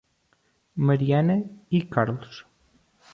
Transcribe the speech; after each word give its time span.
Mariana 0.87 1.35
e 1.71 1.79
Carlos 1.83 2.43